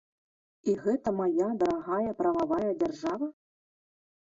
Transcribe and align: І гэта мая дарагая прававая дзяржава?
І 0.71 0.73
гэта 0.85 1.13
мая 1.19 1.51
дарагая 1.61 2.17
прававая 2.23 2.71
дзяржава? 2.83 3.31